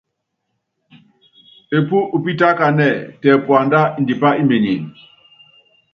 [1.77, 4.83] Epú upítákanɛ́, tɛ puanda ndipá imenyen.